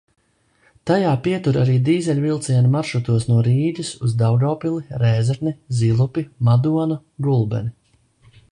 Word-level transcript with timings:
Tajā 0.91 1.09
pietur 1.25 1.59
arī 1.63 1.75
dīzeļvilcieni 1.89 2.71
maršrutos 2.75 3.27
no 3.33 3.37
Rīgas 3.49 3.93
uz 4.07 4.15
Daugavpili, 4.23 4.81
Rēzekni, 5.05 5.53
Zilupi, 5.83 6.25
Madonu, 6.49 6.99
Gulbeni. 7.29 8.39